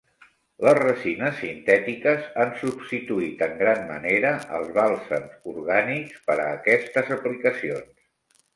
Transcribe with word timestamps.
Les 0.67 0.77
resines 0.77 1.35
sintètiques 1.41 2.23
han 2.45 2.55
substituït 2.61 3.45
en 3.49 3.53
gran 3.61 3.85
manera 3.91 4.33
els 4.61 4.73
bàlsams 4.81 5.39
orgànics 5.55 6.27
per 6.31 6.41
a 6.41 6.51
aquestes 6.59 7.17
aplicacions. 7.21 7.97